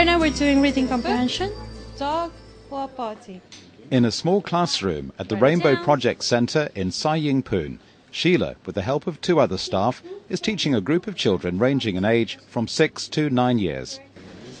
[0.00, 1.52] Right now we're doing reading comprehension.
[1.98, 2.32] Dog
[2.70, 3.42] or party.
[3.90, 7.78] In a small classroom at the Rainbow Project Centre in Sai Ying Pun,
[8.10, 11.96] Sheila, with the help of two other staff, is teaching a group of children ranging
[11.96, 14.00] in age from six to nine years.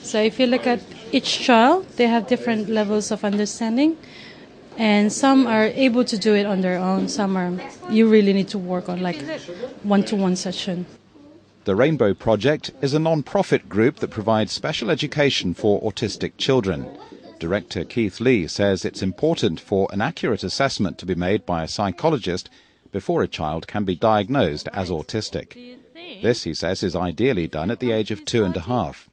[0.02, 0.80] So if you look at
[1.10, 3.96] each child, they have different levels of understanding.
[4.76, 7.08] And some are able to do it on their own.
[7.08, 9.22] Some are you really need to work on like
[9.84, 10.84] one-to-one session.
[11.70, 16.98] The Rainbow Project is a non-profit group that provides special education for autistic children.
[17.38, 21.68] Director Keith Lee says it's important for an accurate assessment to be made by a
[21.68, 22.50] psychologist
[22.90, 25.78] before a child can be diagnosed as autistic.
[26.20, 29.08] This, he says, is ideally done at the age of two and a half.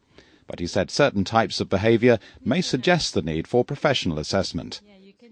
[0.47, 4.81] But he said certain types of behaviour may suggest the need for professional assessment.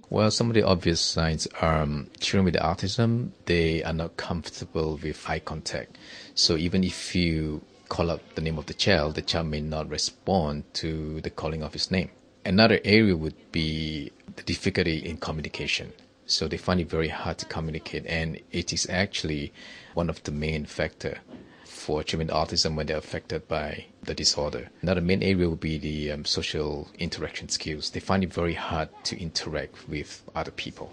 [0.10, 5.00] Well, some of the obvious signs are um, children with autism, they are not comfortable
[5.02, 5.98] with eye contact.
[6.36, 9.90] So even if you call out the name of the child, the child may not
[9.90, 12.12] respond to the calling of his name.
[12.46, 15.92] Another area would be the difficulty in communication.
[16.28, 19.54] So they find it very hard to communicate, and it is actually
[19.96, 21.18] one of the main factor
[21.66, 24.70] for children with autism when they're affected by the disorder.
[24.82, 27.90] Another main area would be the um, social interaction skills.
[27.90, 30.92] They find it very hard to interact with other people.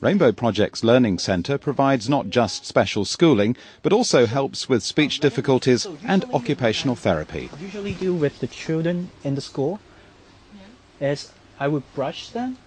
[0.00, 5.86] Rainbow Project's Learning Centre provides not just special schooling, but also helps with speech difficulties
[6.06, 7.48] and occupational therapy.
[7.50, 9.80] I usually do with the children in the school
[11.00, 12.58] is I would brush them.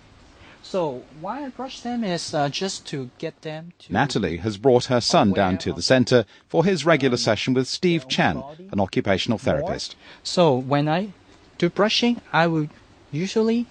[0.70, 3.92] So why I brush them is uh, just to get them to.
[3.92, 8.08] Natalie has brought her son down to the centre for his regular session with Steve
[8.08, 9.95] Chan, an occupational therapist.
[10.22, 11.14] So when I
[11.58, 12.70] do brushing, I would
[13.11, 13.66] usually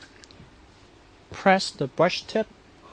[1.30, 2.48] press the brush tip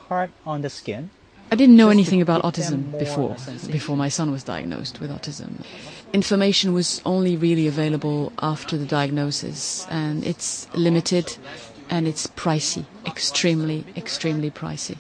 [0.08, 1.10] hard on the skin.
[1.52, 3.36] I didn't know anything about autism before
[3.72, 5.66] before my son was diagnosed with autism.
[6.14, 11.38] Information was only really available after the diagnosis and it's limited
[11.90, 14.98] and it's pricey, extremely extremely pricey.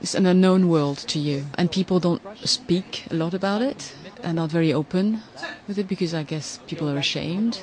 [0.00, 4.36] It's an unknown world to you and people don't speak a lot about it and
[4.36, 5.22] not very open
[5.68, 7.62] with it because I guess people are ashamed.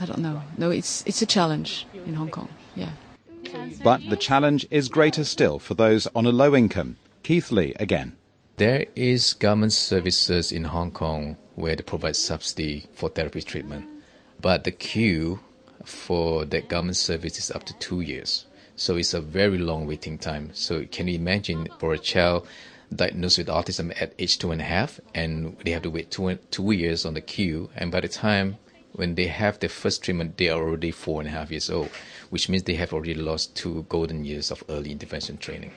[0.00, 0.42] I don't know.
[0.56, 2.48] No, it's it's a challenge in Hong Kong.
[2.74, 2.90] Yeah.
[3.84, 6.96] But the challenge is greater still for those on a low income.
[7.22, 8.16] Keith Lee again.
[8.56, 13.86] There is government services in Hong Kong where they provide subsidy for therapy treatment,
[14.40, 15.40] but the queue
[15.84, 18.46] for that government service is up to two years.
[18.76, 20.50] So it's a very long waiting time.
[20.54, 22.46] So can you imagine for a child
[22.94, 26.36] diagnosed with autism at age two and a half, and they have to wait two,
[26.50, 28.56] two years on the queue, and by the time
[28.92, 31.88] when they have their first treatment, they are already four and a half years old,
[32.30, 35.72] which means they have already lost two golden years of early intervention training.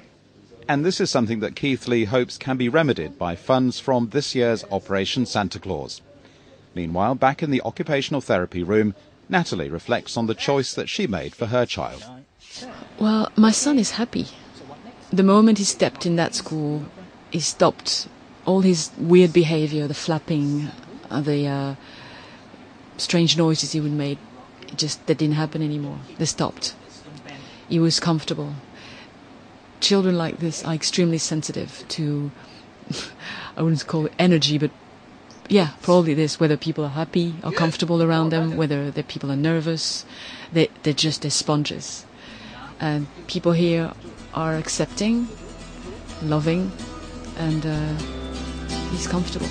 [0.68, 4.34] And this is something that Keith Lee hopes can be remedied by funds from this
[4.36, 6.02] year's Operation Santa Claus.
[6.74, 8.96] Meanwhile, back in the occupational therapy room,
[9.30, 12.04] Natalie reflects on the choice that she made for her child.
[13.00, 14.28] Well, my son is happy.
[15.12, 16.86] The moment he stepped in that school,
[17.32, 18.08] he stopped
[18.46, 20.70] all his weird behavior, the flapping,
[21.10, 21.76] uh, the uh,
[22.98, 24.20] strange noises he would make.
[24.76, 26.00] Just that didn't happen anymore.
[26.18, 26.76] They stopped.
[27.70, 28.56] He was comfortable.
[29.80, 32.32] Children like this are extremely sensitive to,
[33.58, 34.72] I wouldn't call it energy, but
[35.50, 36.40] yeah, probably this.
[36.40, 40.06] Whether people are happy or comfortable around them, whether the people are nervous,
[40.52, 42.06] they they're just they're sponges
[42.80, 43.92] and people here
[44.34, 45.28] are accepting,
[46.22, 46.72] loving,
[47.38, 47.94] and uh,
[48.92, 49.48] he's comfortable.